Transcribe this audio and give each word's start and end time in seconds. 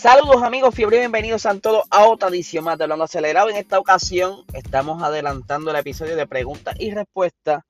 Saludos 0.00 0.42
amigos, 0.42 0.74
fiebre 0.74 0.98
bienvenidos 0.98 1.44
a 1.44 1.54
todos 1.60 1.84
a 1.90 2.08
otra 2.08 2.30
edición 2.30 2.64
más 2.64 2.78
de 2.78 2.84
Hablando 2.84 3.04
Acelerado. 3.04 3.50
En 3.50 3.56
esta 3.56 3.78
ocasión 3.78 4.46
estamos 4.54 5.02
adelantando 5.02 5.70
el 5.70 5.76
episodio 5.76 6.16
de 6.16 6.26
preguntas 6.26 6.74
y 6.78 6.90
respuestas 6.90 7.64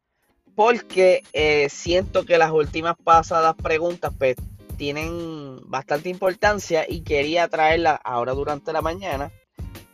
porque 0.54 1.24
eh, 1.32 1.66
siento 1.70 2.24
que 2.24 2.38
las 2.38 2.52
últimas 2.52 2.94
pasadas 3.02 3.56
preguntas 3.56 4.12
pues, 4.16 4.36
tienen 4.76 5.58
bastante 5.68 6.08
importancia 6.08 6.86
y 6.88 7.00
quería 7.00 7.48
traerlas 7.48 7.98
ahora 8.04 8.32
durante 8.32 8.72
la 8.72 8.80
mañana. 8.80 9.32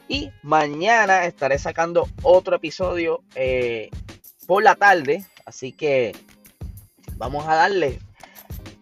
Y 0.07 0.31
mañana 0.43 1.25
estaré 1.25 1.59
sacando 1.59 2.07
otro 2.23 2.57
episodio 2.57 3.23
eh, 3.35 3.89
por 4.47 4.63
la 4.63 4.75
tarde, 4.75 5.25
así 5.47 5.73
que 5.73 6.15
vamos 7.17 7.49
a 7.49 7.55
darle 7.55 7.99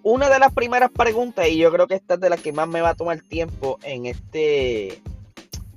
una 0.05 0.29
de 0.29 0.39
las 0.39 0.53
primeras 0.53 0.91
preguntas, 0.91 1.49
y 1.49 1.57
yo 1.57 1.73
creo 1.73 1.87
que 1.87 1.95
esta 1.95 2.15
es 2.15 2.21
de 2.21 2.29
las 2.29 2.41
que 2.41 2.53
más 2.53 2.69
me 2.69 2.83
va 2.83 2.91
a 2.91 2.95
tomar 2.95 3.23
tiempo 3.23 3.79
en 3.83 4.05
este, 4.05 5.03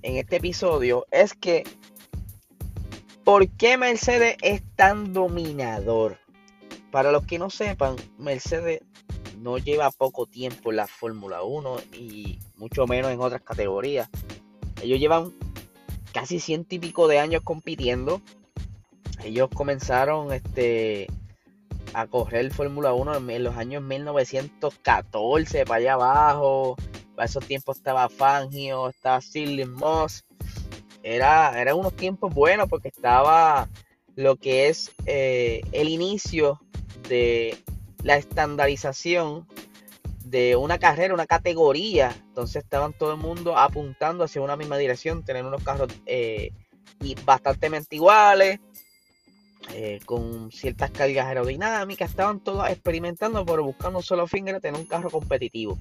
en 0.02 0.18
este 0.18 0.36
episodio, 0.36 1.08
es 1.12 1.34
que 1.34 1.64
¿por 3.24 3.48
qué 3.48 3.78
Mercedes 3.78 4.36
es 4.42 4.62
tan 4.76 5.14
dominador? 5.14 6.18
Para 6.92 7.14
los 7.14 7.26
que 7.26 7.40
no 7.40 7.50
sepan, 7.50 7.96
Mercedes 8.18 8.82
no 9.38 9.58
lleva 9.58 9.92
poco 9.92 10.26
tiempo 10.26 10.72
en 10.72 10.78
la 10.78 10.88
Fórmula 10.88 11.44
1 11.44 11.78
y 11.94 12.40
mucho 12.58 12.86
menos 12.86 13.12
en 13.12 13.22
otras 13.22 13.42
categorías. 13.42 14.10
Ellos 14.82 15.00
llevan 15.00 15.34
casi 16.12 16.42
ciento 16.42 16.76
y 16.76 16.80
pico 16.80 17.08
de 17.08 17.20
años 17.20 17.44
compitiendo. 17.44 18.22
Ellos 19.24 19.50
comenzaron 19.54 20.34
este 20.34 21.08
a 21.98 22.06
correr 22.06 22.54
Fórmula 22.54 22.94
1 22.94 23.32
en, 23.32 23.44
los 23.44 23.58
años 23.58 23.82
1914, 23.82 25.66
para 25.66 25.78
allá 25.80 25.94
abajo. 25.94 26.76
Para 27.16 27.26
esos 27.26 27.44
tiempos 27.44 27.78
estaba 27.78 28.08
Fangio, 28.08 28.90
estaba 28.90 29.20
Silly 29.20 29.66
Moss. 29.66 30.24
Era, 31.02 31.60
eran 31.60 31.76
unos 31.76 31.96
tiempos 31.96 32.32
buenos 32.36 32.70
porque 32.70 32.90
estaba 32.90 33.68
lo 34.16 34.36
que 34.36 34.68
es 34.68 34.92
eh, 35.08 35.62
el 35.72 35.90
inicio 35.90 36.62
de 37.10 37.58
la 38.04 38.18
estandarización 38.18 39.48
de 40.24 40.56
una 40.56 40.78
carrera, 40.78 41.16
una 41.16 41.26
categoría. 41.26 42.16
Entonces 42.28 42.64
estaban 42.64 42.94
todo 42.94 43.14
el 43.14 43.18
mundo 43.18 43.58
apuntando 43.58 44.24
hacia 44.24 44.44
una 44.44 44.56
misma 44.56 44.78
dirección, 44.78 45.26
tener 45.26 45.44
unos 45.44 45.64
carros 45.64 45.92
eh, 46.06 46.52
bastante 47.26 47.70
iguales, 47.90 48.60
eh, 49.74 50.00
con 50.06 50.52
ciertas 50.52 50.92
cargas 50.92 51.28
aerodinámicas, 51.28 52.10
estaban 52.10 52.40
todos 52.40 52.70
experimentando, 52.70 53.46
pero 53.46 53.64
buscando 53.64 54.00
un 54.00 54.04
solo 54.04 54.28
fin 54.28 54.48
era 54.48 54.60
tener 54.60 54.80
un 54.80 54.88
carro 54.88 55.10
competitivo. 55.10 55.78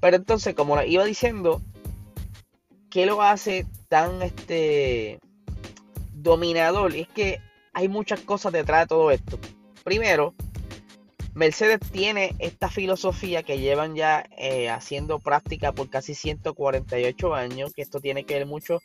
Pero 0.00 0.16
entonces, 0.16 0.54
como 0.54 0.80
iba 0.82 1.04
diciendo, 1.04 1.60
¿qué 2.90 3.06
lo 3.06 3.22
hace 3.22 3.66
tan 3.88 4.22
este 4.22 5.18
dominador? 6.12 6.94
es 6.94 7.08
que 7.08 7.40
hay 7.72 7.88
muchas 7.88 8.20
cosas 8.20 8.52
detrás 8.52 8.82
de 8.82 8.86
todo 8.88 9.10
esto. 9.10 9.38
Primero, 9.84 10.34
Mercedes 11.34 11.78
tiene 11.92 12.34
esta 12.40 12.68
filosofía 12.68 13.44
que 13.44 13.60
llevan 13.60 13.94
ya 13.94 14.28
eh, 14.36 14.68
haciendo 14.70 15.20
práctica 15.20 15.70
por 15.72 15.88
casi 15.88 16.14
148 16.14 17.34
años, 17.34 17.72
que 17.72 17.82
esto 17.82 18.00
tiene 18.00 18.24
que 18.24 18.34
ver 18.34 18.46
mucho 18.46 18.82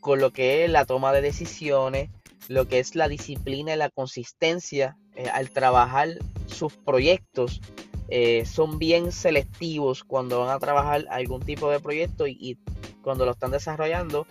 con 0.00 0.18
lo 0.18 0.32
que 0.32 0.64
es 0.64 0.70
la 0.70 0.84
toma 0.84 1.12
de 1.12 1.20
decisiones, 1.20 2.10
lo 2.48 2.68
que 2.68 2.78
es 2.78 2.94
la 2.94 3.08
disciplina 3.08 3.74
y 3.74 3.76
la 3.76 3.90
consistencia 3.90 4.96
eh, 5.14 5.28
al 5.28 5.50
trabajar 5.50 6.18
sus 6.46 6.74
proyectos. 6.76 7.60
Eh, 8.08 8.44
son 8.44 8.78
bien 8.78 9.10
selectivos 9.10 10.04
cuando 10.04 10.40
van 10.40 10.50
a 10.50 10.58
trabajar 10.58 11.06
algún 11.10 11.40
tipo 11.40 11.70
de 11.70 11.80
proyecto 11.80 12.26
y, 12.26 12.58
cuando 13.02 13.24
lo 13.24 13.32
están 13.32 13.50
desarrollando 13.50 14.28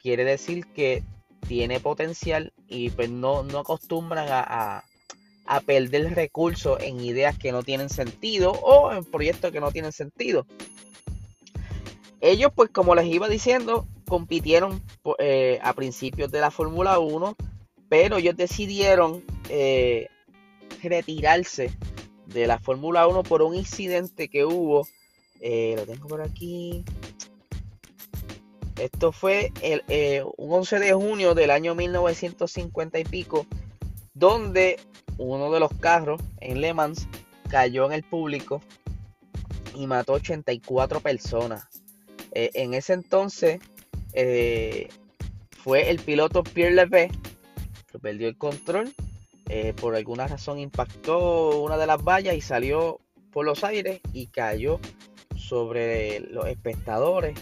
quiere 0.00 0.24
decir 0.24 0.66
que 0.66 1.02
tiene 1.48 1.80
potencial 1.80 2.52
y 2.68 2.90
pues 2.90 3.10
no, 3.10 3.42
no 3.42 3.58
acostumbran 3.60 4.28
a, 4.30 4.84
a, 5.46 5.60
perder 5.62 6.14
recursos 6.14 6.78
en 6.80 7.00
ideas 7.00 7.36
que 7.36 7.50
no 7.50 7.64
tienen 7.64 7.88
sentido 7.88 8.52
o 8.52 8.92
en 8.92 9.04
proyectos 9.04 9.50
que 9.50 9.60
no 9.60 9.72
tienen 9.72 9.90
sentido. 9.90 10.46
Ellos 12.20 12.52
pues 12.54 12.70
como 12.70 12.94
les 12.94 13.06
iba 13.06 13.28
diciendo 13.28 13.86
compitieron 14.06 14.82
eh, 15.18 15.58
a 15.62 15.72
principios 15.72 16.30
de 16.30 16.40
la 16.40 16.50
Fórmula 16.50 16.98
1, 16.98 17.36
pero 17.88 18.18
ellos 18.18 18.36
decidieron 18.36 19.24
eh, 19.48 20.08
retirarse 20.82 21.70
de 22.26 22.46
la 22.46 22.58
Fórmula 22.58 23.06
1 23.06 23.22
por 23.22 23.42
un 23.42 23.54
incidente 23.54 24.28
que 24.28 24.44
hubo. 24.44 24.86
Eh, 25.40 25.74
lo 25.76 25.86
tengo 25.86 26.08
por 26.08 26.22
aquí. 26.22 26.84
Esto 28.80 29.12
fue 29.12 29.52
el, 29.62 29.82
un 30.36 30.52
11 30.52 30.78
de 30.78 30.92
junio 30.92 31.34
del 31.34 31.50
año 31.50 31.74
1950 31.74 32.98
y 32.98 33.04
pico, 33.04 33.46
donde 34.14 34.80
uno 35.16 35.52
de 35.52 35.60
los 35.60 35.72
carros 35.74 36.20
en 36.40 36.60
Le 36.60 36.74
Mans 36.74 37.06
cayó 37.48 37.86
en 37.86 37.92
el 37.92 38.02
público 38.02 38.60
y 39.76 39.86
mató 39.86 40.14
84 40.14 41.00
personas. 41.00 41.68
en 42.32 42.74
ese 42.74 42.94
entonces 42.94 43.60
eh, 44.14 44.88
fue 45.50 45.90
el 45.90 45.98
piloto 45.98 46.42
Pierre 46.42 46.74
Leve 46.74 47.10
que 47.90 47.98
perdió 47.98 48.28
el 48.28 48.36
control. 48.36 48.92
Eh, 49.48 49.74
por 49.78 49.94
alguna 49.94 50.26
razón 50.26 50.58
impactó 50.58 51.62
una 51.62 51.76
de 51.76 51.86
las 51.86 52.02
vallas 52.02 52.34
y 52.34 52.40
salió 52.40 53.00
por 53.30 53.44
los 53.44 53.62
aires 53.62 54.00
y 54.12 54.28
cayó 54.28 54.80
sobre 55.36 56.20
los 56.20 56.46
espectadores. 56.46 57.38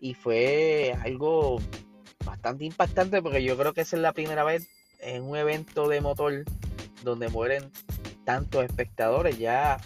Y 0.00 0.14
fue 0.14 0.96
algo 1.02 1.60
bastante 2.24 2.64
impactante 2.64 3.20
porque 3.22 3.42
yo 3.42 3.56
creo 3.56 3.72
que 3.72 3.82
esa 3.82 3.96
es 3.96 4.02
la 4.02 4.12
primera 4.12 4.44
vez 4.44 4.68
en 5.00 5.22
un 5.24 5.36
evento 5.36 5.88
de 5.88 6.00
motor 6.00 6.44
donde 7.02 7.28
mueren 7.28 7.70
tantos 8.24 8.64
espectadores. 8.64 9.38
Ya 9.38 9.78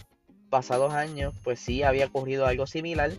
pasados 0.51 0.93
años, 0.93 1.35
pues 1.43 1.61
sí 1.61 1.83
había 1.83 2.07
ocurrido 2.07 2.47
algo 2.47 2.67
similar. 2.67 3.11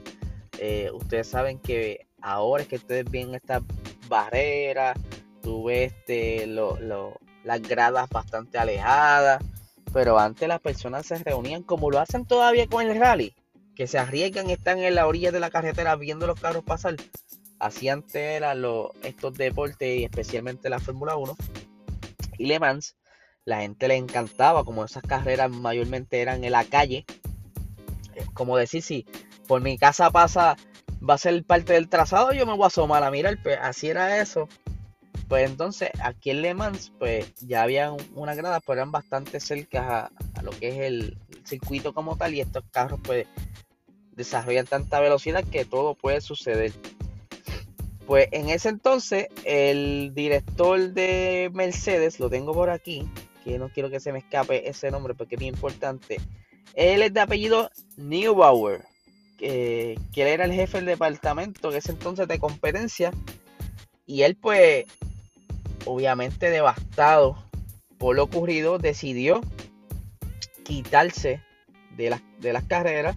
Eh, 0.59 0.91
ustedes 0.93 1.27
saben 1.27 1.59
que 1.59 2.07
Ahora 2.23 2.63
es 2.63 2.69
que 2.69 2.77
ustedes 2.77 3.03
ven 3.11 3.35
estas 3.35 3.61
barreras, 4.07 4.97
tú 5.41 5.65
ves 5.65 5.91
este, 5.91 6.47
las 6.47 7.61
gradas 7.61 8.09
bastante 8.09 8.57
alejadas, 8.57 9.43
pero 9.91 10.17
antes 10.17 10.47
las 10.47 10.61
personas 10.61 11.05
se 11.05 11.17
reunían 11.17 11.63
como 11.63 11.91
lo 11.91 11.99
hacen 11.99 12.25
todavía 12.25 12.65
con 12.67 12.87
el 12.89 12.97
rally, 12.97 13.35
que 13.75 13.87
se 13.87 13.99
arriesgan, 13.99 14.49
están 14.49 14.79
en 14.79 14.95
la 14.95 15.05
orilla 15.05 15.33
de 15.33 15.41
la 15.41 15.49
carretera 15.49 15.97
viendo 15.97 16.25
los 16.25 16.39
carros 16.39 16.63
pasar. 16.63 16.95
Así 17.59 17.89
antes 17.89 18.15
eran 18.15 18.63
estos 19.03 19.33
deportes 19.33 19.99
y 19.99 20.05
especialmente 20.05 20.69
la 20.69 20.79
Fórmula 20.79 21.17
1 21.17 21.35
y 22.37 22.45
Le 22.45 22.57
Mans. 22.57 22.95
La 23.43 23.59
gente 23.59 23.89
le 23.89 23.97
encantaba, 23.97 24.63
como 24.63 24.85
esas 24.85 25.03
carreras 25.03 25.51
mayormente 25.51 26.21
eran 26.21 26.45
en 26.45 26.53
la 26.53 26.63
calle. 26.63 27.05
Es 28.15 28.29
como 28.29 28.55
decir, 28.55 28.81
si 28.81 29.05
por 29.45 29.61
mi 29.61 29.77
casa 29.77 30.09
pasa 30.09 30.55
va 31.07 31.15
a 31.15 31.17
ser 31.17 31.43
parte 31.43 31.73
del 31.73 31.89
trazado, 31.89 32.31
yo 32.31 32.45
me 32.45 32.53
voy 32.53 32.63
a 32.63 32.67
asomar 32.67 33.03
a 33.03 33.11
mirar, 33.11 33.37
pues 33.41 33.57
así 33.61 33.89
era 33.89 34.21
eso. 34.21 34.47
Pues 35.27 35.49
entonces 35.49 35.89
aquí 36.03 36.31
en 36.31 36.41
Le 36.41 36.53
Mans, 36.53 36.91
pues 36.99 37.33
ya 37.35 37.63
había 37.63 37.91
una 38.15 38.35
grada, 38.35 38.59
pero 38.59 38.73
eran 38.73 38.91
bastante 38.91 39.39
cerca 39.39 40.11
a, 40.35 40.41
lo 40.41 40.51
que 40.51 40.69
es 40.69 40.77
el, 40.79 41.17
circuito 41.43 41.93
como 41.93 42.15
tal 42.15 42.33
y 42.33 42.39
estos 42.39 42.63
carros 42.71 43.01
pues 43.03 43.27
desarrollan 44.15 44.65
tanta 44.65 45.01
velocidad 45.01 45.43
que 45.43 45.65
todo 45.65 45.95
puede 45.95 46.21
suceder. 46.21 46.71
Pues 48.05 48.27
en 48.31 48.49
ese 48.49 48.69
entonces 48.69 49.27
el 49.43 50.13
director 50.13 50.93
de 50.93 51.49
Mercedes, 51.53 52.19
lo 52.19 52.29
tengo 52.29 52.53
por 52.53 52.69
aquí, 52.69 53.09
que 53.43 53.59
no 53.59 53.69
quiero 53.69 53.89
que 53.89 53.99
se 53.99 54.13
me 54.13 54.19
escape 54.19 54.69
ese 54.69 54.89
nombre 54.91 55.15
porque 55.15 55.35
es 55.35 55.41
muy 55.41 55.49
importante. 55.49 56.17
Él 56.75 57.01
es 57.01 57.13
de 57.13 57.19
apellido 57.19 57.69
Neubauer 57.97 58.92
que 59.43 60.21
él 60.21 60.27
era 60.27 60.45
el 60.45 60.53
jefe 60.53 60.77
del 60.77 60.85
departamento 60.85 61.71
en 61.71 61.77
ese 61.77 61.91
entonces 61.91 62.27
de 62.27 62.39
competencia. 62.39 63.11
Y 64.05 64.21
él 64.23 64.35
pues, 64.35 64.85
obviamente 65.85 66.49
devastado 66.49 67.43
por 68.03 68.17
lo 68.17 68.23
ocurrido, 68.23 68.79
decidió 68.79 69.39
quitarse 70.63 71.41
de, 71.95 72.19
de 72.39 72.51
las 72.51 72.63
carreras. 72.65 73.15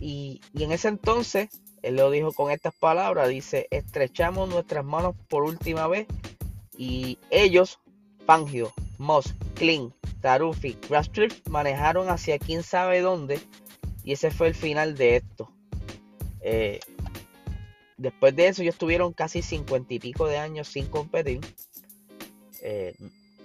Y, 0.00 0.40
en 0.54 0.72
ese 0.72 0.88
entonces, 0.88 1.48
él 1.82 1.94
lo 1.94 2.10
dijo 2.10 2.32
con 2.32 2.50
estas 2.50 2.74
palabras, 2.74 3.28
dice, 3.28 3.68
estrechamos 3.70 4.48
nuestras 4.48 4.84
manos 4.84 5.14
por 5.28 5.44
última 5.44 5.86
vez. 5.86 6.08
Y 6.76 7.18
ellos, 7.30 7.78
Fangio, 8.26 8.72
Moss, 8.98 9.34
Kling, 9.54 9.92
Tarufi, 10.20 10.74
Crashcliff, 10.74 11.46
manejaron 11.48 12.08
hacia 12.08 12.38
quién 12.40 12.64
sabe 12.64 13.02
dónde 13.02 13.40
y 14.04 14.12
ese 14.12 14.30
fue 14.30 14.48
el 14.48 14.54
final 14.54 14.96
de 14.96 15.16
esto. 15.16 15.50
Eh, 16.40 16.80
después 17.96 18.34
de 18.34 18.48
eso, 18.48 18.62
ellos 18.62 18.74
estuvieron 18.74 19.12
casi 19.12 19.42
cincuenta 19.42 19.94
y 19.94 19.98
pico 19.98 20.26
de 20.26 20.38
años 20.38 20.68
sin 20.68 20.86
competir. 20.86 21.40
Eh, 22.62 22.94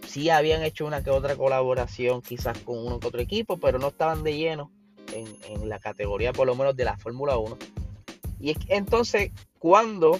sí 0.07 0.29
habían 0.29 0.63
hecho 0.63 0.85
una 0.85 1.03
que 1.03 1.09
otra 1.09 1.35
colaboración, 1.35 2.21
quizás 2.21 2.57
con 2.59 2.77
uno 2.77 2.99
que 2.99 3.07
otro 3.07 3.21
equipo, 3.21 3.57
pero 3.57 3.79
no 3.79 3.89
estaban 3.89 4.23
de 4.23 4.37
lleno 4.37 4.71
en, 5.13 5.69
la 5.69 5.79
categoría, 5.79 6.33
por 6.33 6.47
lo 6.47 6.55
menos, 6.55 6.75
de 6.75 6.85
la 6.85 6.97
Fórmula 6.97 7.37
1. 7.37 7.57
Y 8.39 8.51
es 8.51 8.57
entonces 8.67 9.31
cuando 9.59 10.19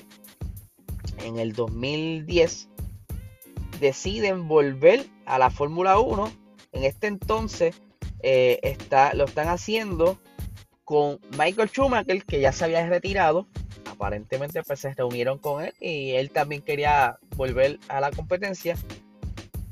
en 1.20 1.38
el 1.40 1.54
2010 1.54 2.70
deciden 3.80 4.48
volver 4.48 5.06
a 5.26 5.38
la 5.38 5.50
Fórmula 5.50 6.00
1, 6.00 6.32
en 6.72 6.84
este 6.84 7.08
entonces 7.08 7.76
eh, 8.28 8.60
está, 8.64 9.14
lo 9.14 9.26
están 9.26 9.50
haciendo 9.50 10.18
con 10.84 11.20
Michael 11.38 11.70
Schumacher, 11.70 12.26
que 12.26 12.40
ya 12.42 12.52
se 12.52 12.66
había 12.66 12.84
retirado. 12.88 13.46
Aparentemente 13.86 14.64
pues, 14.64 14.80
se 14.80 14.96
reunieron 14.96 15.38
con 15.38 15.64
él 15.64 15.76
y 15.80 16.14
él 16.14 16.32
también 16.32 16.64
quería 16.64 17.20
volver 17.36 17.80
a 17.88 18.02
la 18.02 18.10
competencia. 18.10 18.78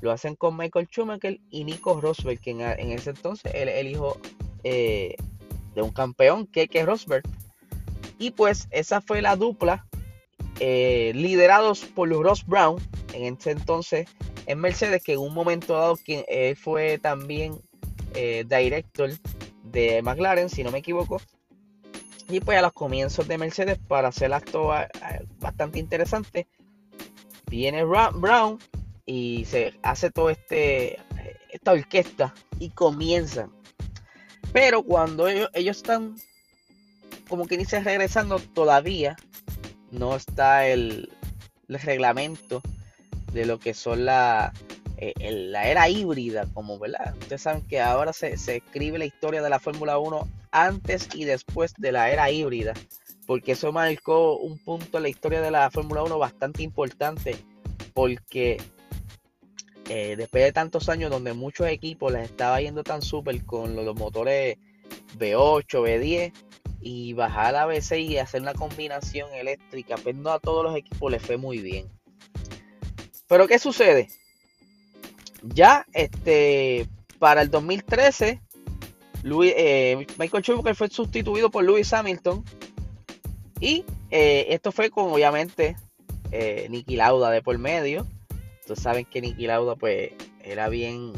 Lo 0.01 0.11
hacen 0.11 0.35
con 0.35 0.55
Michael 0.55 0.87
Schumacher 0.87 1.39
y 1.49 1.63
Nico 1.63 1.99
Rosberg, 1.99 2.39
que 2.39 2.51
en, 2.51 2.91
ese 2.91 3.09
entonces 3.09 3.51
él 3.55 3.69
el 3.69 3.87
hijo 3.87 4.19
eh, 4.63 5.15
de 5.73 5.81
un 5.81 5.89
campeón, 5.89 6.45
Keke 6.45 6.85
Rosberg. 6.85 7.23
Y 8.19 8.29
pues 8.29 8.67
esa 8.69 9.01
fue 9.01 9.23
la 9.23 9.35
dupla, 9.35 9.87
eh, 10.59 11.11
liderados 11.15 11.85
por 11.85 12.07
Ross 12.07 12.45
Brown, 12.45 12.79
en 13.13 13.35
ese 13.35 13.49
entonces 13.49 14.07
en 14.45 14.59
Mercedes, 14.59 15.01
que 15.01 15.13
en 15.13 15.21
un 15.21 15.33
momento 15.33 15.73
dado 15.73 15.97
quien, 15.97 16.23
fue 16.55 16.99
también 16.99 17.59
eh, 18.13 18.45
director 18.47 19.11
de 19.63 20.01
McLaren, 20.01 20.49
si 20.49 20.63
no 20.63 20.71
me 20.71 20.79
equivoco. 20.79 21.21
Y 22.29 22.39
pues 22.39 22.57
a 22.57 22.61
los 22.61 22.73
comienzos 22.73 23.27
de 23.27 23.37
Mercedes, 23.37 23.77
para 23.87 24.07
hacer 24.07 24.33
acto 24.33 24.71
bastante 25.39 25.79
interesante, 25.79 26.47
viene 27.47 27.83
Brown 27.83 28.59
y 29.05 29.45
se 29.45 29.73
hace 29.83 30.09
todo 30.09 30.29
este 30.29 30.99
esta 31.51 31.73
orquesta 31.73 32.33
y 32.59 32.69
comienzan. 32.69 33.51
Pero 34.51 34.83
cuando 34.83 35.27
ellos, 35.27 35.49
ellos 35.53 35.77
están 35.77 36.15
como 37.27 37.45
que 37.45 37.57
dice 37.57 37.79
regresando, 37.79 38.39
todavía 38.39 39.15
no 39.91 40.15
está 40.15 40.67
el, 40.67 41.09
el 41.67 41.79
reglamento 41.79 42.61
de 43.31 43.45
lo 43.45 43.59
que 43.59 43.73
son 43.73 44.05
la, 44.05 44.53
eh, 45.19 45.31
la 45.31 45.67
era 45.67 45.89
híbrida, 45.89 46.47
como, 46.53 46.79
¿verdad? 46.79 47.13
Ustedes 47.19 47.41
saben 47.41 47.61
que 47.67 47.81
ahora 47.81 48.13
se, 48.13 48.33
escribe 48.33 48.97
la 48.97 49.05
historia 49.05 49.41
de 49.41 49.49
la 49.49 49.59
Fórmula 49.59 49.97
1 49.97 50.27
antes 50.51 51.09
y 51.13 51.25
después 51.25 51.73
de 51.77 51.91
la 51.91 52.11
era 52.11 52.31
híbrida, 52.31 52.73
porque 53.25 53.53
eso 53.53 53.71
marcó 53.71 54.37
un 54.37 54.57
punto 54.59 54.97
en 54.97 55.03
la 55.03 55.09
historia 55.09 55.41
de 55.41 55.51
la 55.51 55.69
Fórmula 55.71 56.03
1 56.03 56.17
bastante 56.17 56.63
importante, 56.63 57.35
porque 57.93 58.61
eh, 59.89 60.15
después 60.15 60.43
de 60.43 60.53
tantos 60.53 60.87
años 60.89 61.11
donde 61.11 61.33
muchos 61.33 61.67
equipos 61.67 62.13
les 62.13 62.29
estaba 62.29 62.61
yendo 62.61 62.83
tan 62.83 63.01
súper 63.01 63.43
con 63.43 63.75
los, 63.75 63.95
motores 63.95 64.57
V8, 65.17 65.65
V10 65.65 66.33
y 66.81 67.13
bajar 67.13 67.55
a 67.55 67.67
V6 67.67 67.99
y 68.09 68.17
hacer 68.17 68.41
una 68.41 68.53
combinación 68.53 69.33
eléctrica, 69.33 69.95
pues 70.01 70.15
no 70.15 70.29
a 70.29 70.39
todos 70.39 70.63
los 70.63 70.75
equipos 70.75 71.11
les 71.11 71.21
fue 71.21 71.37
muy 71.37 71.59
bien. 71.59 71.89
Pero 73.27 73.47
¿qué 73.47 73.57
sucede? 73.57 74.09
Ya 75.43 75.85
este, 75.93 76.87
para 77.19 77.41
el 77.41 77.51
2013, 77.51 78.41
eh, 79.23 80.07
Michael 80.17 80.43
Schumacher 80.43 80.75
fue 80.75 80.89
sustituido 80.89 81.51
por 81.51 81.63
Lewis 81.63 81.93
Hamilton. 81.93 82.43
Y 83.59 83.85
eh, 84.09 84.47
esto 84.49 84.71
fue 84.71 84.89
con, 84.89 85.11
obviamente, 85.11 85.75
eh, 86.31 86.67
Nicky 86.69 86.95
Lauda 86.95 87.29
de 87.29 87.41
por 87.41 87.57
medio. 87.57 88.07
Ustedes 88.61 88.81
saben 88.81 89.05
que 89.05 89.21
Nicky 89.21 89.47
Lauda, 89.47 89.75
pues, 89.75 90.11
era 90.41 90.69
bien. 90.69 91.13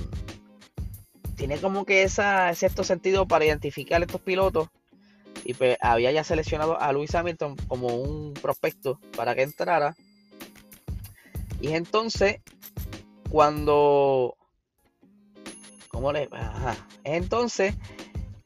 Tiene 1.35 1.57
como 1.57 1.85
que 1.85 2.03
esa, 2.03 2.53
cierto 2.55 2.83
sentido 2.83 3.27
para 3.27 3.45
identificar 3.45 4.01
a 4.01 4.05
estos 4.05 4.21
pilotos. 4.21 4.69
Y 5.43 5.53
pues 5.53 5.77
había 5.79 6.11
ya 6.11 6.23
seleccionado 6.23 6.81
a 6.81 6.91
Lewis 6.91 7.13
Hamilton 7.13 7.55
como 7.67 7.87
un 7.87 8.33
prospecto 8.33 8.99
para 9.15 9.35
que 9.35 9.43
entrara. 9.43 9.95
Y 11.61 11.73
entonces 11.73 12.37
cuando... 13.35 14.37
¿Cómo 15.89 16.13
le...? 16.13 16.29
Ajá. 16.31 16.77
Entonces, 17.03 17.75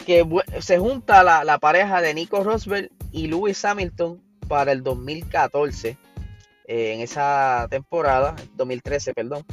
que 0.04 0.26
se 0.62 0.80
junta 0.80 1.24
la, 1.24 1.60
pareja 1.60 2.02
de 2.02 2.16
Nico 2.16 2.44
Rosberg 2.44 2.90
y 3.12 3.28
Lewis 3.28 3.64
Hamilton 3.64 4.20
para 4.48 4.72
el 4.72 4.82
2014, 4.82 5.90
eh, 6.66 6.94
en 6.94 7.02
esa 7.02 7.68
temporada, 7.70 8.36
2013, 8.56 9.14
perdón. 9.14 9.46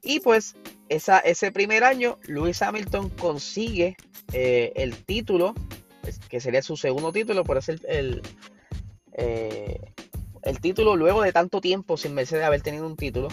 Y 0.00 0.20
pues 0.20 0.56
esa, 0.88 1.18
ese 1.18 1.52
primer 1.52 1.84
año, 1.84 2.18
Lewis 2.22 2.62
Hamilton 2.62 3.10
consigue 3.10 3.98
eh, 4.32 4.72
el 4.76 4.96
título, 4.96 5.52
que 6.30 6.40
sería 6.40 6.62
su 6.62 6.78
segundo 6.78 7.12
título, 7.12 7.44
por 7.44 7.62
ser 7.62 7.82
el, 7.86 8.22
eh, 9.12 9.78
el 10.40 10.60
título 10.60 10.96
luego 10.96 11.20
de 11.20 11.32
tanto 11.32 11.60
tiempo 11.60 11.98
sin 11.98 12.14
Mercedes 12.14 12.44
haber 12.44 12.62
tenido 12.62 12.86
un 12.86 12.96
título. 12.96 13.28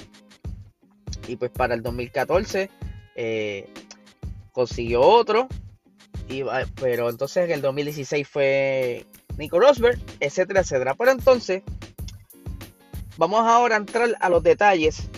Y 1.28 1.36
pues 1.36 1.52
para 1.52 1.74
el 1.74 1.84
2014 1.84 2.70
eh, 3.16 3.70
consiguió 4.52 5.02
otro. 5.02 5.48
Y, 6.30 6.44
pero 6.80 7.10
entonces 7.10 7.46
en 7.46 7.52
el 7.52 7.62
2016 7.62 8.28
fue 8.28 9.06
Nico 9.38 9.60
Rosberg, 9.60 10.00
etcétera, 10.20 10.62
etcétera. 10.62 10.96
Pero 10.96 11.12
entonces, 11.12 11.64
vamos 13.18 13.42
ahora 13.46 13.76
a 13.76 13.80
entrar 13.80 14.10
a 14.20 14.30
los 14.30 14.44
detalles 14.44 15.10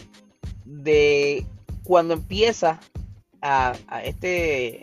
de 0.65 1.45
cuando 1.83 2.13
empieza 2.13 2.79
a, 3.41 3.73
este 4.03 4.81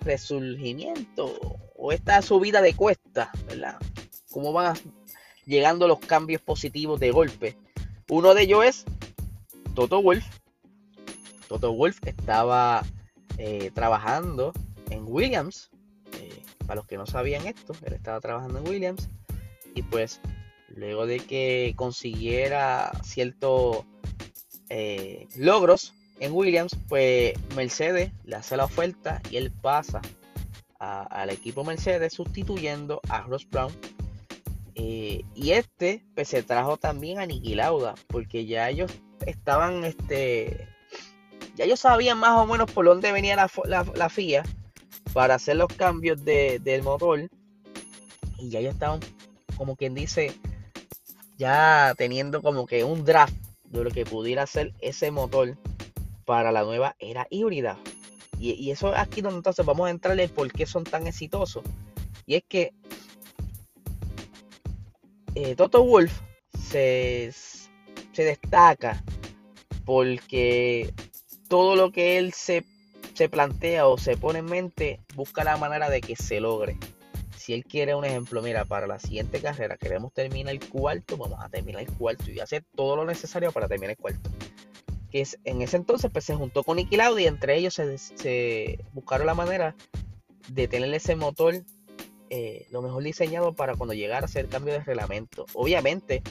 resurgimiento 0.00 1.58
o 1.76 1.92
esta 1.92 2.20
subida 2.22 2.60
de 2.60 2.74
cuesta, 2.74 3.30
¿verdad? 3.46 3.78
Cómo 4.30 4.52
van 4.52 4.76
llegando 5.46 5.88
los 5.88 5.98
cambios 6.00 6.42
positivos 6.42 7.00
de 7.00 7.10
golpe. 7.10 7.56
Uno 8.08 8.34
de 8.34 8.42
ellos 8.42 8.64
es 8.64 8.84
Toto 9.74 10.02
Wolf, 10.02 10.24
Toto 11.52 11.74
Wolf 11.74 11.98
estaba 12.06 12.82
eh, 13.36 13.70
trabajando 13.74 14.54
en 14.88 15.04
Williams. 15.06 15.68
Eh, 16.18 16.42
para 16.66 16.76
los 16.76 16.86
que 16.86 16.96
no 16.96 17.04
sabían 17.04 17.46
esto, 17.46 17.74
él 17.84 17.92
estaba 17.92 18.20
trabajando 18.20 18.60
en 18.60 18.68
Williams. 18.68 19.10
Y 19.74 19.82
pues 19.82 20.22
luego 20.68 21.04
de 21.04 21.20
que 21.20 21.74
consiguiera 21.76 22.90
ciertos 23.04 23.84
eh, 24.70 25.28
logros 25.36 25.92
en 26.20 26.32
Williams, 26.32 26.74
pues 26.88 27.34
Mercedes 27.54 28.12
le 28.24 28.36
hace 28.36 28.56
la 28.56 28.64
oferta 28.64 29.20
y 29.30 29.36
él 29.36 29.50
pasa 29.50 30.00
al 30.78 31.28
equipo 31.28 31.64
Mercedes 31.64 32.14
sustituyendo 32.14 33.02
a 33.10 33.20
Ross 33.20 33.46
Brown. 33.48 33.72
y 34.74 35.50
este 35.50 36.02
pues, 36.14 36.28
se 36.28 36.42
trajo 36.42 36.78
también 36.78 37.18
a 37.18 37.26
Niki 37.26 37.54
Lauda, 37.54 37.94
porque 38.06 38.46
ya 38.46 38.70
ellos 38.70 38.90
estaban 39.26 39.84
este, 39.84 40.71
ya 41.56 41.64
ellos 41.64 41.80
sabían 41.80 42.18
más 42.18 42.38
o 42.38 42.46
menos 42.46 42.70
por 42.70 42.84
dónde 42.84 43.12
venía 43.12 43.36
la, 43.36 44.08
FIA 44.08 44.42
para 45.12 45.34
hacer 45.34 45.56
los 45.56 45.68
cambios 45.68 46.24
del 46.24 46.82
motor. 46.82 47.28
Y 48.38 48.50
ya 48.50 48.60
ellos 48.60 48.74
estaban, 48.74 49.00
como 49.56 49.76
quien 49.76 49.94
dice, 49.94 50.34
ya 51.36 51.94
teniendo 51.96 52.42
como 52.42 52.66
que 52.66 52.84
un 52.84 53.04
draft 53.04 53.34
de 53.64 53.84
lo 53.84 53.90
que 53.90 54.04
pudiera 54.04 54.46
ser 54.46 54.72
ese 54.80 55.10
motor 55.10 55.56
para 56.24 56.52
la 56.52 56.62
nueva 56.62 56.96
era 56.98 57.26
híbrida. 57.30 57.78
Y, 58.38 58.70
eso 58.70 58.92
es 58.92 58.98
aquí 58.98 59.20
donde 59.20 59.36
entonces 59.36 59.64
vamos 59.64 59.86
a 59.86 59.90
entrarle 59.90 60.28
por 60.28 60.50
qué 60.52 60.66
son 60.66 60.84
tan 60.84 61.06
exitosos. 61.06 61.62
Y 62.26 62.34
es 62.34 62.42
que 62.48 62.72
eh, 65.34 65.54
Toto 65.54 65.84
Wolf 65.84 66.12
se, 66.58 67.32
se 68.12 68.24
destaca 68.24 69.02
porque 69.84 70.92
todo 71.52 71.76
lo 71.76 71.92
que 71.92 72.16
él 72.16 72.32
se, 72.32 72.64
plantea 73.28 73.86
o 73.86 73.98
se 73.98 74.16
pone 74.16 74.38
en 74.38 74.46
mente, 74.46 75.00
busca 75.14 75.44
la 75.44 75.58
manera 75.58 75.90
de 75.90 76.00
que 76.00 76.16
se 76.16 76.40
logre. 76.40 76.78
Si 77.36 77.52
él 77.52 77.62
quiere 77.62 77.94
un 77.94 78.06
ejemplo, 78.06 78.40
mira, 78.40 78.64
para 78.64 78.86
la 78.86 78.98
siguiente 78.98 79.38
carrera 79.38 79.76
queremos 79.76 80.14
terminar 80.14 80.54
el 80.54 80.66
cuarto, 80.66 81.18
vamos 81.18 81.38
a 81.44 81.50
terminar 81.50 81.82
el 81.82 81.92
cuarto 81.92 82.30
y 82.30 82.40
hacer 82.40 82.64
todo 82.74 82.96
lo 82.96 83.04
necesario 83.04 83.52
para 83.52 83.68
terminar 83.68 83.90
el 83.90 83.96
cuarto. 83.98 84.30
Que 85.10 85.20
es, 85.20 85.38
en 85.44 85.60
ese 85.60 85.76
entonces 85.76 86.10
pues, 86.10 86.24
se 86.24 86.34
juntó 86.34 86.64
con 86.64 86.78
Nicky 86.78 86.96
y 87.18 87.26
entre 87.26 87.58
ellos 87.58 87.74
se, 87.74 88.78
buscaron 88.94 89.26
la 89.26 89.34
manera 89.34 89.74
de 90.48 90.68
tener 90.68 90.94
ese 90.94 91.16
motor 91.16 91.62
eh, 92.30 92.66
lo 92.70 92.80
mejor 92.80 93.02
diseñado 93.02 93.52
para 93.52 93.74
cuando 93.74 93.92
llegara 93.92 94.22
a 94.22 94.24
hacer 94.24 94.48
cambio 94.48 94.72
de 94.72 94.80
reglamento. 94.80 95.44
Obviamente, 95.52 96.22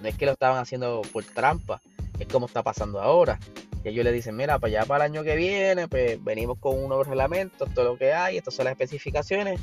no 0.00 0.08
es 0.08 0.16
que 0.16 0.24
lo 0.24 0.32
estaban 0.32 0.56
haciendo 0.56 1.02
por 1.12 1.24
trampa, 1.24 1.82
es 2.18 2.26
como 2.26 2.46
está 2.46 2.62
pasando 2.62 3.02
ahora. 3.02 3.38
Y 3.84 3.88
ellos 3.90 4.04
le 4.04 4.12
dicen, 4.12 4.34
mira, 4.34 4.58
para 4.58 4.78
allá 4.78 4.86
para 4.86 5.04
el 5.04 5.12
año 5.12 5.22
que 5.22 5.36
viene, 5.36 5.88
pues 5.88 6.22
venimos 6.24 6.58
con 6.58 6.78
un 6.78 6.88
nuevo 6.88 7.04
reglamento, 7.04 7.66
todo 7.66 7.84
lo 7.84 7.98
que 7.98 8.14
hay, 8.14 8.38
estas 8.38 8.54
son 8.54 8.64
las 8.64 8.72
especificaciones, 8.72 9.60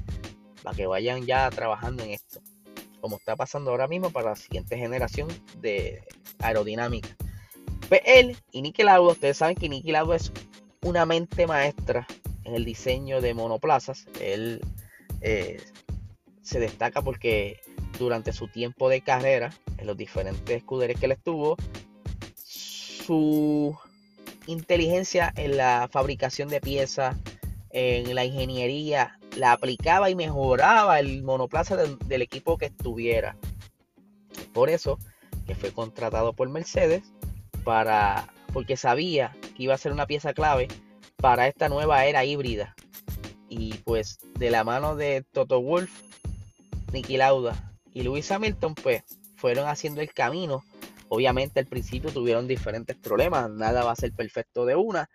para 0.61 0.75
que 0.75 0.85
vayan 0.85 1.25
ya 1.25 1.49
trabajando 1.49 2.03
en 2.03 2.11
esto. 2.11 2.39
Como 3.01 3.17
está 3.17 3.35
pasando 3.35 3.71
ahora 3.71 3.87
mismo 3.87 4.11
para 4.11 4.29
la 4.29 4.35
siguiente 4.35 4.77
generación 4.77 5.27
de 5.59 6.03
aerodinámica. 6.39 7.09
Pues 7.89 8.01
él 8.05 8.37
y 8.51 8.61
Niki 8.61 8.83
Lauda, 8.83 9.13
ustedes 9.13 9.37
saben 9.37 9.55
que 9.55 9.67
Niki 9.67 9.91
Lauda 9.91 10.15
es 10.15 10.31
una 10.83 11.05
mente 11.05 11.47
maestra 11.47 12.05
en 12.43 12.53
el 12.53 12.63
diseño 12.63 13.21
de 13.21 13.33
monoplazas. 13.33 14.05
Él 14.19 14.61
eh, 15.21 15.59
se 16.43 16.59
destaca 16.59 17.01
porque 17.01 17.59
durante 17.97 18.33
su 18.33 18.47
tiempo 18.47 18.87
de 18.87 19.01
carrera 19.01 19.51
en 19.77 19.87
los 19.87 19.97
diferentes 19.97 20.57
escuderes 20.57 20.99
que 20.99 21.07
él 21.07 21.13
estuvo, 21.13 21.57
su 22.35 23.75
inteligencia 24.47 25.31
en 25.35 25.57
la 25.57 25.89
fabricación 25.91 26.49
de 26.49 26.61
piezas, 26.61 27.15
en 27.71 28.13
la 28.15 28.25
ingeniería, 28.25 29.19
la 29.35 29.53
aplicaba 29.53 30.09
y 30.09 30.15
mejoraba 30.15 30.99
el 30.99 31.23
monoplaza 31.23 31.77
del, 31.77 32.21
equipo 32.21 32.57
que 32.57 32.65
estuviera. 32.65 33.37
Por 34.53 34.69
eso 34.69 34.97
que 35.47 35.55
fue 35.55 35.71
contratado 35.71 36.33
por 36.33 36.49
Mercedes 36.49 37.03
para 37.63 38.27
porque 38.53 38.75
sabía 38.75 39.35
que 39.55 39.63
iba 39.63 39.73
a 39.73 39.77
ser 39.77 39.93
una 39.93 40.05
pieza 40.05 40.33
clave 40.33 40.67
para 41.17 41.47
esta 41.47 41.69
nueva 41.69 42.05
era 42.05 42.25
híbrida. 42.25 42.75
Y 43.47 43.75
pues 43.85 44.19
de 44.37 44.49
la 44.49 44.63
mano 44.63 44.95
de 44.95 45.23
Toto 45.31 45.61
Wolf, 45.61 45.91
Nicky 46.91 47.17
Lauda 47.17 47.71
y 47.93 48.03
Lewis 48.03 48.31
Hamilton, 48.31 48.75
pues 48.75 49.03
fueron 49.35 49.67
haciendo 49.67 50.01
el 50.01 50.13
camino. 50.13 50.63
Obviamente 51.13 51.59
al 51.59 51.65
principio 51.65 52.09
tuvieron 52.09 52.47
diferentes 52.47 52.95
problemas, 52.95 53.49
nada 53.49 53.83
va 53.83 53.91
a 53.91 53.97
ser 53.97 54.13
perfecto 54.13 54.65
de 54.65 54.77
una, 54.77 55.09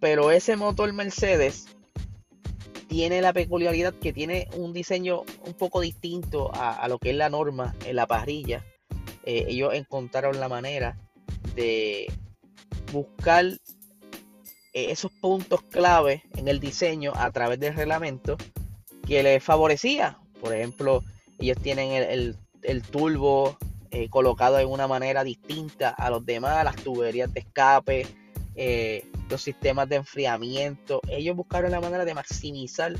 pero 0.00 0.32
ese 0.32 0.56
motor 0.56 0.92
Mercedes 0.92 1.66
tiene 2.88 3.20
la 3.22 3.32
peculiaridad 3.32 3.94
que 3.94 4.12
tiene 4.12 4.48
un 4.56 4.72
diseño 4.72 5.22
un 5.44 5.54
poco 5.54 5.80
distinto 5.82 6.50
a, 6.52 6.88
lo 6.88 6.98
que 6.98 7.10
es 7.10 7.16
la 7.16 7.30
norma 7.30 7.76
en 7.84 7.94
la 7.94 8.08
parrilla. 8.08 8.64
Eh, 9.22 9.46
ellos 9.48 9.72
encontraron 9.74 10.40
la 10.40 10.48
manera 10.48 10.98
de 11.54 12.12
buscar 12.92 13.44
eh, 13.44 13.58
esos 14.72 15.12
puntos 15.12 15.62
clave 15.62 16.24
en 16.34 16.48
el 16.48 16.58
diseño 16.58 17.12
a 17.14 17.30
través 17.30 17.60
del 17.60 17.76
reglamento 17.76 18.36
que 19.06 19.22
les 19.22 19.44
favorecía. 19.44 20.18
Por 20.40 20.52
ejemplo, 20.52 21.04
ellos 21.38 21.56
tienen 21.62 21.92
el, 21.92 22.36
turbo 22.90 23.56
eh, 23.90 24.08
colocado 24.08 24.56
de 24.56 24.64
una 24.64 24.86
manera 24.86 25.24
distinta 25.24 25.90
a 25.90 26.10
los 26.10 26.24
demás, 26.24 26.64
las 26.64 26.76
tuberías 26.76 27.32
de 27.32 27.40
escape, 27.40 28.06
los 29.28 29.42
sistemas 29.42 29.88
de 29.88 29.96
enfriamiento. 29.96 31.00
Ellos 31.08 31.36
buscaron 31.36 31.70
la 31.70 31.80
manera 31.80 32.04
de 32.04 32.14
maximizar 32.14 32.94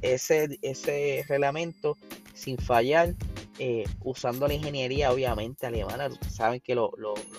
ese, 0.00 0.58
ese 0.62 1.24
reglamento 1.28 1.96
sin 2.34 2.58
fallar, 2.58 3.14
eh, 3.58 3.84
usando 4.02 4.46
la 4.46 4.54
ingeniería 4.54 5.12
obviamente 5.12 5.66
alemana. 5.66 6.08
Ustedes 6.08 6.34
saben 6.34 6.60
que 6.60 6.74
los 6.74 6.90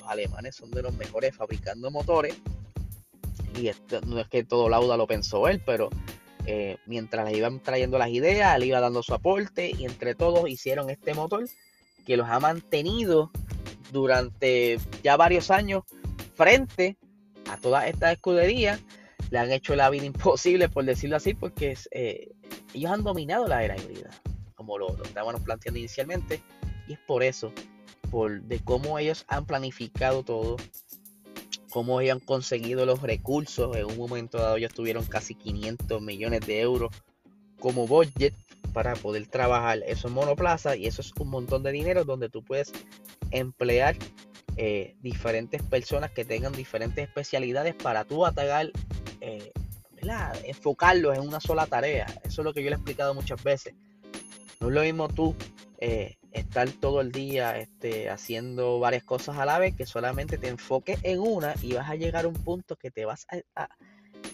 alemanes 0.08 0.56
son 0.56 0.72
de 0.72 0.82
los 0.82 0.94
mejores 0.96 1.36
fabricando 1.36 1.92
motores. 1.92 2.36
Y 3.60 3.68
esto, 3.68 4.02
no 4.02 4.20
es 4.20 4.28
que 4.28 4.44
todo 4.44 4.68
Lauda 4.68 4.98
lo 4.98 5.08
pensó 5.08 5.48
él, 5.48 5.62
pero 5.66 5.90
eh, 6.46 6.78
mientras 6.86 7.30
le 7.30 7.38
iban 7.38 7.62
trayendo 7.62 7.98
las 7.98 8.10
ideas, 8.10 8.56
él 8.56 8.66
iba 8.66 8.80
dando 8.80 9.04
su 9.04 9.14
aporte 9.14 9.72
y 9.78 9.86
entre 9.86 10.16
todos 10.16 10.50
hicieron 10.50 10.90
este 10.90 11.14
motor 11.14 11.46
que 12.06 12.18
los 12.18 12.28
ha 12.30 12.40
mantenido 12.40 13.32
durante 13.92 14.80
ya 15.04 15.18
varios 15.18 15.52
años 15.52 15.84
frente 16.36 16.98
a 17.50 17.58
todas 17.58 17.86
estas 17.88 18.14
escuderías 18.14 18.82
le 19.32 19.40
han 19.40 19.52
hecho 19.52 19.76
la 19.76 19.90
vida 19.90 20.06
imposible, 20.14 20.70
por 20.70 20.86
decirlo 20.86 21.16
así, 21.16 21.34
porque 21.34 21.78
eh, 21.92 22.32
ellos 22.74 22.92
han 22.92 23.04
dominado 23.04 23.48
la 23.48 23.64
era 23.64 23.78
híbrida, 23.78 24.10
como 24.56 24.78
lo, 24.78 25.04
estábamos 25.04 25.42
planteando 25.42 25.80
inicialmente, 25.80 26.42
y 26.88 26.94
es 26.94 27.00
por 27.00 27.24
eso, 27.24 27.52
por 28.12 28.42
de 28.42 28.60
cómo 28.60 29.00
ellos 29.00 29.26
han 29.28 29.46
planificado 29.46 30.24
todo, 30.24 30.58
cómo 31.70 32.00
ellos 32.02 32.20
han 32.20 32.26
conseguido 32.26 32.86
los 32.86 33.02
recursos. 33.02 33.76
En 33.76 33.86
un 33.86 33.98
momento 33.98 34.38
dado 34.38 34.58
ellos 34.58 34.74
tuvieron 34.74 35.06
casi 35.06 35.36
500 35.36 36.02
millones 36.02 36.42
de 36.42 36.62
euros 36.62 36.96
como 37.60 37.88
budget 37.88 38.34
para 38.76 38.94
poder 38.94 39.26
trabajar 39.28 39.80
esos 39.88 40.12
monoplazas 40.12 40.76
y 40.76 40.86
eso 40.86 41.02
es 41.02 41.14
un 41.18 41.30
montón 41.30 41.64
de 41.64 41.72
dinero 41.72 42.04
donde 42.04 42.28
tú 42.28 42.44
puedes 42.44 42.74
emplear 43.32 43.96
eh, 44.58 44.98
diferentes 45.02 45.64
personas 45.64 46.12
que 46.12 46.26
tengan 46.26 46.52
diferentes 46.52 47.08
especialidades 47.08 47.74
para 47.74 48.04
tú 48.04 48.26
atacar, 48.26 48.72
eh, 49.22 49.54
enfocarlos 50.44 51.18
en 51.18 51.26
una 51.26 51.40
sola 51.40 51.66
tarea. 51.68 52.06
Eso 52.26 52.42
es 52.42 52.46
lo 52.46 52.54
que 52.54 52.64
yo 52.64 52.70
le 52.70 52.76
he 52.76 52.78
explicado 52.78 53.14
muchas 53.14 53.42
veces. 53.42 53.74
No 54.60 54.68
es 54.68 54.74
lo 54.74 54.82
mismo 54.82 55.08
tú 55.08 55.34
eh, 55.80 56.18
estar 56.34 56.70
todo 56.70 57.00
el 57.00 57.14
día 57.14 57.58
este, 57.58 58.10
haciendo 58.10 58.80
varias 58.80 59.06
cosas 59.06 59.38
a 59.38 59.46
la 59.46 59.58
vez 59.58 59.74
que 59.74 59.86
solamente 59.86 60.38
te 60.38 60.50
enfoques 60.50 61.00
en 61.04 61.22
una 61.22 61.54
y 61.62 61.76
vas 61.76 61.90
a 61.90 61.96
llegar 61.96 62.26
a 62.26 62.28
un 62.28 62.36
punto 62.36 62.76
que 62.76 62.92
te 62.92 63.06
vas 63.06 63.26
a, 63.56 63.70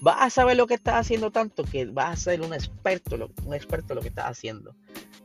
vas 0.01 0.17
a 0.19 0.29
saber 0.29 0.57
lo 0.57 0.67
que 0.67 0.73
estás 0.73 0.95
haciendo 0.95 1.31
tanto 1.31 1.63
que 1.63 1.85
vas 1.85 2.11
a 2.11 2.21
ser 2.21 2.41
un 2.41 2.53
experto, 2.53 3.29
un 3.45 3.53
experto 3.53 3.93
en 3.93 3.95
lo 3.95 4.01
que 4.01 4.09
estás 4.09 4.25
haciendo. 4.25 4.75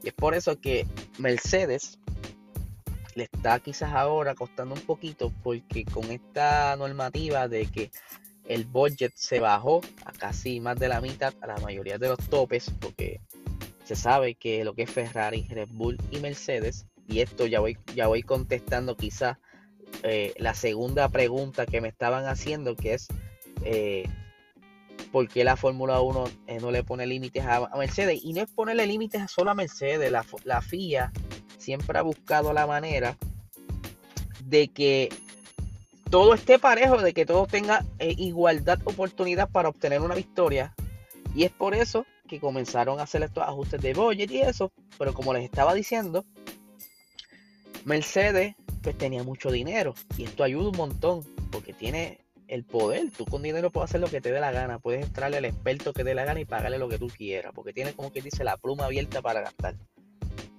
Y 0.03 0.09
es 0.09 0.15
por 0.15 0.35
eso 0.35 0.61
que 0.61 0.87
Mercedes 1.19 1.99
le 3.15 3.25
está 3.25 3.59
quizás 3.59 3.95
ahora 3.95 4.35
costando 4.35 4.75
un 4.75 4.83
poquito 4.83 5.33
porque 5.43 5.87
con 5.87 6.11
esta 6.11 6.77
normativa 6.77 7.49
de 7.49 7.67
que 7.67 7.91
el 8.45 8.67
budget 8.67 9.13
se 9.17 9.41
bajó 9.41 9.81
a 10.05 10.13
casi 10.13 10.61
más 10.61 10.79
de 10.79 10.89
la 10.89 11.01
mitad 11.01 11.35
a 11.41 11.47
la 11.47 11.57
mayoría 11.57 11.97
de 11.97 12.09
los 12.09 12.19
topes 12.29 12.71
porque 12.79 13.21
se 13.85 13.97
sabe 13.97 14.35
que 14.35 14.63
lo 14.65 14.75
que 14.75 14.83
es 14.83 14.91
Ferrari, 14.91 15.47
Red 15.49 15.71
Bull 15.73 15.97
y 16.11 16.19
Mercedes 16.19 16.85
y 17.09 17.21
esto 17.21 17.47
ya 17.47 17.61
voy 17.61 17.79
ya 17.95 18.07
voy 18.07 18.23
contestando 18.23 18.97
quizás 18.97 19.39
eh, 20.03 20.35
la 20.37 20.53
segunda 20.53 21.09
pregunta 21.09 21.65
que 21.65 21.81
me 21.81 21.89
estaban 21.89 22.27
haciendo 22.27 22.77
que 22.77 22.95
es 22.95 23.09
eh, 23.65 24.05
por 25.11 25.29
qué 25.29 25.45
la 25.45 25.57
Fórmula 25.57 26.01
1 26.01 26.25
eh, 26.47 26.59
no 26.61 26.71
le 26.71 26.83
pone 26.83 27.07
límites 27.07 27.45
a, 27.45 27.71
Mercedes 27.77 28.21
y 28.23 28.33
no 28.33 28.43
es 28.43 28.51
ponerle 28.51 28.87
límites 28.87 29.31
solo 29.31 29.51
a 29.51 29.55
Mercedes 29.55 30.11
la, 30.11 30.25
la 30.45 30.61
FIA 30.61 31.13
siempre 31.59 31.99
ha 31.99 32.03
buscado 32.03 32.53
la 32.53 32.67
manera 32.67 33.17
de 34.45 34.69
que 34.69 35.09
todo 36.11 36.35
esté 36.35 36.59
parejo, 36.59 37.03
de 37.03 37.13
que 37.13 37.27
todos 37.27 37.49
tengan 37.49 37.87
eh, 37.99 38.15
igualdad 38.17 38.79
oportunidad 38.85 39.51
para 39.51 39.69
obtener 39.69 40.01
una 40.01 40.15
victoria. 40.15 40.75
Y 41.35 41.45
es 41.45 41.51
por 41.51 41.75
eso 41.75 42.07
que 42.29 42.41
comenzaron 42.41 43.01
a 43.01 43.05
hacer 43.05 43.23
estos 43.23 43.43
ajustes 43.43 43.81
de 43.81 43.95
budget 43.95 44.31
y 44.31 44.41
eso. 44.41 44.73
Pero 44.99 45.13
como 45.13 45.35
les 45.35 45.45
estaba 45.45 45.75
diciendo, 45.75 46.25
Mercedes 47.85 48.55
pues 48.83 48.97
tenía 48.97 49.25
mucho 49.25 49.51
dinero. 49.51 49.95
Y 50.17 50.25
esto 50.25 50.45
ayuda 50.45 50.71
un 50.71 50.77
montón. 50.77 51.25
Porque 51.51 51.73
tiene 51.73 52.19
el 52.49 52.65
poder. 52.65 53.11
Tú 53.11 53.25
con 53.25 53.43
dinero 53.43 53.71
puedes 53.71 53.91
hacer 53.91 54.01
lo 54.01 54.09
que 54.09 54.21
te 54.21 54.33
dé 54.33 54.41
la 54.41 54.53
gana. 54.53 54.79
Puedes 54.79 55.05
entrarle 55.05 55.39
al 55.39 55.45
experto 55.45 55.93
que 55.93 56.03
te 56.03 56.11
dé 56.11 56.15
la 56.15 56.25
gana 56.25 56.41
y 56.41 56.45
pagarle 56.45 56.79
lo 56.79 56.89
que 56.89 56.99
tú 56.99 57.09
quieras. 57.09 57.53
Porque 57.55 57.73
tiene 57.73 57.93
como 57.93 58.13
que 58.13 58.23
dice 58.23 58.45
la 58.45 58.57
pluma 58.57 58.85
abierta 58.85 59.23
para 59.23 59.41
gastar. 59.41 59.77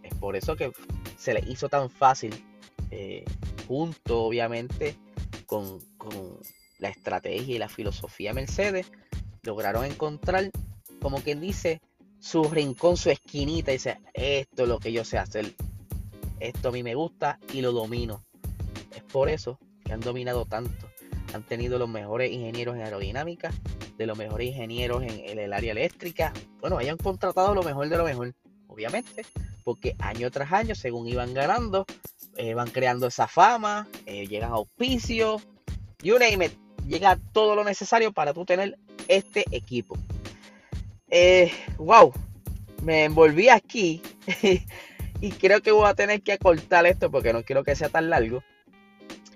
Es 0.04 0.14
por 0.16 0.36
eso 0.36 0.56
que 0.56 0.72
se 1.18 1.34
le 1.34 1.42
hizo 1.48 1.70
tan 1.70 1.90
fácil, 1.90 2.44
eh, 2.92 3.26
junto 3.68 4.24
obviamente 4.24 4.96
con, 5.46 5.80
la 6.80 6.90
estrategia 6.90 7.56
y 7.56 7.58
la 7.58 7.70
filosofía 7.70 8.34
Mercedes, 8.34 8.92
lograron 9.42 9.84
encontrar, 9.84 10.52
como 11.02 11.22
quien 11.22 11.42
dice, 11.42 11.82
su 12.20 12.44
rincón, 12.44 12.98
su 12.98 13.10
esquinita, 13.10 13.72
y 13.72 13.76
dice, 13.76 14.00
esto 14.14 14.64
es 14.64 14.70
lo 14.70 14.80
que 14.80 14.92
yo 14.92 15.04
sé 15.04 15.18
hacer, 15.18 15.56
esto 16.40 16.70
a 16.70 16.72
mí 16.72 16.84
me 16.84 16.94
gusta 16.94 17.40
y 17.52 17.62
lo 17.62 17.72
domino. 17.72 18.24
Es 18.96 19.04
por 19.04 19.30
eso 19.30 19.60
que 19.84 19.94
han 19.94 20.02
dominado 20.02 20.46
tanto. 20.46 20.87
Han 21.34 21.44
tenido 21.44 21.78
los 21.78 21.90
mejores 21.90 22.32
ingenieros 22.32 22.76
en 22.76 22.84
aerodinámica, 22.84 23.52
de 23.98 24.06
los 24.06 24.18
mejores 24.18 24.48
ingenieros 24.48 25.04
en, 25.04 25.40
el 25.40 25.54
área 25.54 25.72
eléctrica. 25.72 26.34
Bueno, 26.60 26.78
hayan 26.78 26.98
contratado 26.98 27.54
lo 27.54 27.64
mejor 27.64 27.90
de 27.90 27.98
lo 27.98 28.04
mejor, 28.06 28.34
obviamente, 28.68 29.26
porque 29.64 29.96
año 30.00 30.32
tras 30.32 30.52
año, 30.52 30.76
según 30.76 31.08
iban 31.08 31.34
ganando, 31.34 31.86
eh, 32.38 32.54
van 32.54 32.70
creando 32.70 33.08
esa 33.08 33.28
fama, 33.28 33.88
eh, 34.06 34.28
llegan 34.28 34.52
a 34.52 34.56
auspicio, 34.56 35.42
you 36.02 36.18
name 36.20 36.46
it, 36.46 36.54
llega 36.88 37.20
todo 37.34 37.56
lo 37.56 37.64
necesario 37.64 38.12
para 38.12 38.34
tú 38.34 38.46
tener 38.46 38.78
este 39.08 39.46
equipo. 39.52 39.98
Eh, 41.10 41.52
wow, 41.78 42.12
me 42.84 43.06
envolví 43.06 43.50
aquí 43.50 44.02
y 45.22 45.32
creo 45.32 45.62
que 45.62 45.72
voy 45.72 45.88
a 45.88 45.94
tener 45.94 46.22
que 46.22 46.34
acortar 46.34 46.86
esto 46.86 47.10
porque 47.10 47.34
no 47.34 47.44
quiero 47.44 47.64
que 47.64 47.76
sea 47.76 47.90
tan 47.90 48.10
largo. 48.10 48.44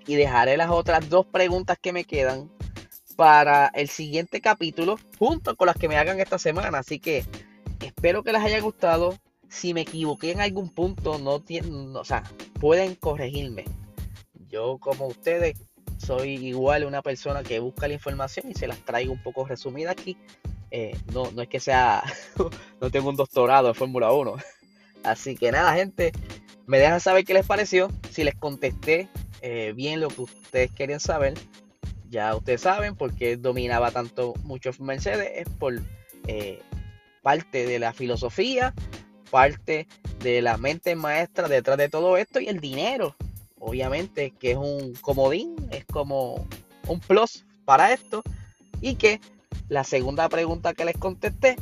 Y 0.06 0.16
dejaré 0.16 0.56
las 0.56 0.70
otras 0.70 1.08
dos 1.08 1.26
preguntas 1.26 1.78
que 1.80 1.92
me 1.92 2.04
quedan 2.04 2.50
para 3.16 3.68
el 3.74 3.88
siguiente 3.88 4.40
capítulo, 4.40 4.98
junto 5.18 5.56
con 5.56 5.66
las 5.66 5.76
que 5.76 5.88
me 5.88 5.96
hagan 5.96 6.20
esta 6.20 6.38
semana. 6.38 6.78
Así 6.78 6.98
que 6.98 7.24
espero 7.80 8.22
que 8.22 8.32
les 8.32 8.42
haya 8.42 8.60
gustado 8.60 9.18
si 9.52 9.74
me 9.74 9.82
equivoqué 9.82 10.32
en 10.32 10.40
algún 10.40 10.70
punto, 10.70 11.18
no 11.18 11.40
tienen, 11.40 11.94
o 11.94 12.04
sea, 12.04 12.22
pueden 12.58 12.94
corregirme. 12.94 13.64
Yo, 14.48 14.78
como 14.78 15.06
ustedes, 15.06 15.58
soy 15.98 16.30
igual 16.46 16.84
una 16.86 17.02
persona 17.02 17.42
que 17.42 17.60
busca 17.60 17.86
la 17.86 17.94
información 17.94 18.50
y 18.50 18.54
se 18.54 18.66
las 18.66 18.78
traigo 18.78 19.12
un 19.12 19.22
poco 19.22 19.44
resumida 19.44 19.90
aquí. 19.90 20.16
Eh, 20.70 20.96
no, 21.12 21.30
no 21.32 21.42
es 21.42 21.48
que 21.48 21.60
sea, 21.60 22.02
no 22.80 22.90
tengo 22.90 23.10
un 23.10 23.16
doctorado 23.16 23.68
en 23.68 23.74
Fórmula 23.74 24.10
1. 24.10 24.36
Así 25.04 25.36
que 25.36 25.52
nada, 25.52 25.74
gente, 25.74 26.12
me 26.66 26.78
dejan 26.78 27.00
saber 27.00 27.24
qué 27.24 27.34
les 27.34 27.46
pareció. 27.46 27.90
Si 28.10 28.24
les 28.24 28.34
contesté 28.34 29.10
eh, 29.42 29.72
bien 29.74 30.00
lo 30.00 30.08
que 30.08 30.22
ustedes 30.22 30.70
querían 30.72 31.00
saber, 31.00 31.34
ya 32.08 32.34
ustedes 32.34 32.62
saben 32.62 32.94
por 32.94 33.14
qué 33.14 33.36
dominaba 33.36 33.90
tanto 33.90 34.34
mucho 34.44 34.70
Mercedes. 34.78 35.30
Es 35.34 35.48
por 35.58 35.74
eh, 36.26 36.60
parte 37.22 37.66
de 37.66 37.78
la 37.78 37.92
filosofía 37.92 38.74
parte 39.32 39.88
de 40.20 40.42
la 40.42 40.58
mente 40.58 40.94
maestra 40.94 41.48
detrás 41.48 41.78
de 41.78 41.88
todo 41.88 42.18
esto 42.18 42.38
y 42.38 42.48
el 42.48 42.60
dinero, 42.60 43.16
obviamente, 43.58 44.30
que 44.38 44.50
es 44.50 44.58
un 44.58 44.92
comodín, 45.00 45.56
es 45.70 45.86
como 45.86 46.46
un 46.86 47.00
plus 47.00 47.46
para 47.64 47.94
esto. 47.94 48.22
Y 48.82 48.96
que 48.96 49.20
la 49.68 49.84
segunda 49.84 50.28
pregunta 50.28 50.74
que 50.74 50.84
les 50.84 50.98
contesté 50.98 51.56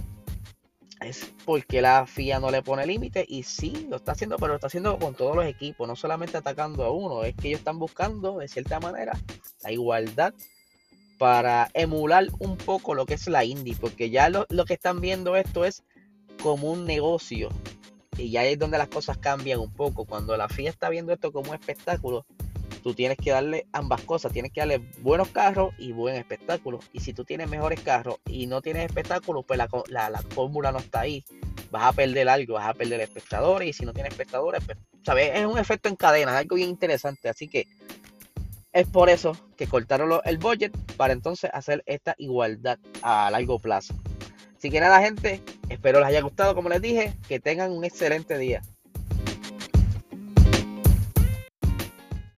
es 1.00 1.32
porque 1.44 1.80
la 1.80 2.06
FIA 2.06 2.40
no 2.40 2.50
le 2.50 2.62
pone 2.62 2.86
límite 2.86 3.24
y 3.28 3.42
sí, 3.42 3.86
lo 3.88 3.96
está 3.96 4.12
haciendo, 4.12 4.36
pero 4.36 4.48
lo 4.48 4.54
está 4.56 4.66
haciendo 4.66 4.98
con 4.98 5.14
todos 5.14 5.34
los 5.34 5.46
equipos, 5.46 5.88
no 5.88 5.96
solamente 5.96 6.36
atacando 6.36 6.84
a 6.84 6.90
uno, 6.90 7.24
es 7.24 7.34
que 7.34 7.48
ellos 7.48 7.60
están 7.60 7.78
buscando 7.78 8.38
de 8.38 8.48
cierta 8.48 8.80
manera 8.80 9.18
la 9.62 9.72
igualdad 9.72 10.34
para 11.18 11.70
emular 11.74 12.26
un 12.38 12.56
poco 12.56 12.94
lo 12.94 13.06
que 13.06 13.14
es 13.14 13.26
la 13.28 13.44
Indy, 13.44 13.74
porque 13.74 14.10
ya 14.10 14.28
lo, 14.28 14.46
lo 14.50 14.64
que 14.64 14.74
están 14.74 15.00
viendo 15.00 15.36
esto 15.36 15.64
es 15.64 15.82
como 16.42 16.70
un 16.70 16.86
negocio 16.86 17.50
y 18.16 18.30
ya 18.30 18.44
es 18.44 18.58
donde 18.58 18.78
las 18.78 18.88
cosas 18.88 19.18
cambian 19.18 19.60
un 19.60 19.72
poco, 19.72 20.04
cuando 20.04 20.36
la 20.36 20.48
FIA 20.48 20.70
está 20.70 20.90
viendo 20.90 21.12
esto 21.12 21.32
como 21.32 21.50
un 21.50 21.56
espectáculo, 21.56 22.26
tú 22.80 22.94
tienes 22.94 23.16
que 23.18 23.30
darle 23.30 23.66
ambas 23.72 24.02
cosas, 24.02 24.32
tienes 24.32 24.52
que 24.52 24.60
darle 24.60 24.78
buenos 25.00 25.28
carros 25.28 25.74
y 25.78 25.92
buen 25.92 26.16
espectáculo. 26.16 26.80
Y 26.92 27.00
si 27.00 27.12
tú 27.12 27.24
tienes 27.24 27.48
mejores 27.48 27.80
carros 27.80 28.16
y 28.26 28.46
no 28.46 28.62
tienes 28.62 28.86
espectáculo, 28.86 29.42
pues 29.42 29.58
la, 29.58 29.68
la, 29.88 30.22
fórmula 30.30 30.72
no 30.72 30.78
está 30.78 31.00
ahí. 31.00 31.24
Vas 31.70 31.84
a 31.84 31.92
perder 31.92 32.28
algo, 32.28 32.54
vas 32.54 32.68
a 32.68 32.74
perder 32.74 33.00
espectadores 33.00 33.68
y 33.68 33.72
si 33.72 33.84
no 33.84 33.92
tienes 33.92 34.12
espectadores, 34.12 34.64
pues, 34.64 34.78
¿sabes? 35.04 35.30
Es 35.34 35.46
un 35.46 35.58
efecto 35.58 35.88
en 35.88 35.96
cadena, 35.96 36.32
es 36.32 36.38
algo 36.38 36.56
bien 36.56 36.68
interesante. 36.68 37.28
Así 37.28 37.48
que 37.48 37.66
es 38.72 38.86
por 38.86 39.08
eso 39.08 39.36
que 39.56 39.66
cortaron 39.66 40.20
el 40.24 40.38
budget 40.38 40.76
para 40.96 41.12
entonces 41.12 41.50
hacer 41.52 41.82
esta 41.86 42.14
igualdad 42.18 42.78
a 43.02 43.30
largo 43.30 43.58
plazo. 43.58 43.94
Así 44.56 44.70
que 44.70 44.80
nada, 44.80 45.00
gente, 45.00 45.42
espero 45.68 46.00
les 46.00 46.08
haya 46.08 46.20
gustado, 46.20 46.54
como 46.54 46.68
les 46.68 46.82
dije, 46.82 47.16
que 47.26 47.40
tengan 47.40 47.72
un 47.72 47.84
excelente 47.84 48.36
día. 48.36 48.62